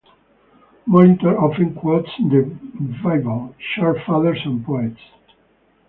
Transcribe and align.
Molitor 0.87 1.37
often 1.37 1.75
quotes 1.75 2.09
the 2.17 2.49
Bible, 3.03 3.53
Church 3.75 3.97
Fathers 4.03 4.39
and 4.45 4.65
poets. 4.65 4.99